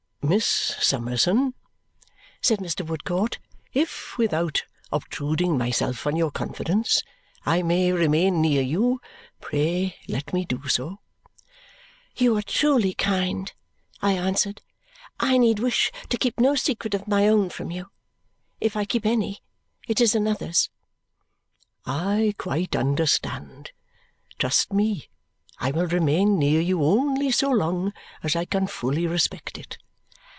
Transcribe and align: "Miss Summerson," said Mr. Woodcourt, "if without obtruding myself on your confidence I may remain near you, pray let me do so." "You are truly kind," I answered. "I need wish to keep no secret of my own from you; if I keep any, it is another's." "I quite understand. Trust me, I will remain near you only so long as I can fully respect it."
"Miss 0.23 0.75
Summerson," 0.79 1.55
said 2.41 2.59
Mr. 2.59 2.85
Woodcourt, 2.85 3.39
"if 3.73 4.17
without 4.19 4.63
obtruding 4.91 5.57
myself 5.57 6.05
on 6.05 6.15
your 6.15 6.29
confidence 6.29 7.01
I 7.43 7.63
may 7.63 7.91
remain 7.91 8.39
near 8.39 8.61
you, 8.61 9.01
pray 9.41 9.95
let 10.07 10.31
me 10.31 10.45
do 10.45 10.69
so." 10.69 10.99
"You 12.15 12.37
are 12.37 12.43
truly 12.43 12.93
kind," 12.93 13.51
I 14.01 14.13
answered. 14.13 14.61
"I 15.19 15.39
need 15.39 15.57
wish 15.59 15.91
to 16.09 16.17
keep 16.17 16.39
no 16.39 16.53
secret 16.53 16.93
of 16.93 17.07
my 17.07 17.27
own 17.27 17.49
from 17.49 17.71
you; 17.71 17.87
if 18.61 18.77
I 18.77 18.85
keep 18.85 19.07
any, 19.07 19.41
it 19.87 19.99
is 19.99 20.13
another's." 20.13 20.69
"I 21.83 22.35
quite 22.37 22.75
understand. 22.75 23.71
Trust 24.37 24.71
me, 24.71 25.09
I 25.57 25.71
will 25.71 25.87
remain 25.87 26.37
near 26.37 26.61
you 26.61 26.83
only 26.85 27.31
so 27.31 27.49
long 27.49 27.91
as 28.23 28.35
I 28.35 28.45
can 28.45 28.67
fully 28.67 29.07
respect 29.07 29.57
it." 29.57 29.77